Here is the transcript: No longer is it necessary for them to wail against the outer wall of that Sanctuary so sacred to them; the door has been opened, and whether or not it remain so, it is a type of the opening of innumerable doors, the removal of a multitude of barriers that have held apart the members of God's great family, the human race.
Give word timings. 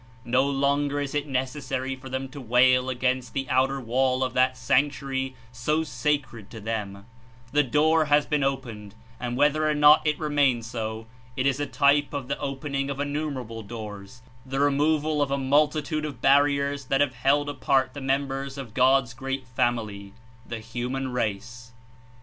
No 0.25 0.41
longer 0.47 0.99
is 0.99 1.13
it 1.13 1.27
necessary 1.27 1.95
for 1.95 2.09
them 2.09 2.27
to 2.29 2.41
wail 2.41 2.89
against 2.89 3.35
the 3.35 3.47
outer 3.51 3.79
wall 3.79 4.23
of 4.23 4.33
that 4.33 4.57
Sanctuary 4.57 5.35
so 5.51 5.83
sacred 5.83 6.49
to 6.49 6.59
them; 6.59 7.05
the 7.51 7.61
door 7.61 8.05
has 8.05 8.25
been 8.25 8.43
opened, 8.43 8.95
and 9.19 9.37
whether 9.37 9.69
or 9.69 9.75
not 9.75 10.01
it 10.03 10.17
remain 10.17 10.63
so, 10.63 11.05
it 11.37 11.45
is 11.45 11.59
a 11.59 11.67
type 11.67 12.15
of 12.15 12.27
the 12.29 12.39
opening 12.39 12.89
of 12.89 12.99
innumerable 12.99 13.61
doors, 13.61 14.23
the 14.43 14.59
removal 14.59 15.21
of 15.21 15.29
a 15.29 15.37
multitude 15.37 16.03
of 16.03 16.19
barriers 16.19 16.85
that 16.85 16.99
have 17.01 17.13
held 17.13 17.47
apart 17.47 17.93
the 17.93 18.01
members 18.01 18.57
of 18.57 18.73
God's 18.73 19.13
great 19.13 19.45
family, 19.45 20.13
the 20.47 20.57
human 20.57 21.09
race. 21.09 21.73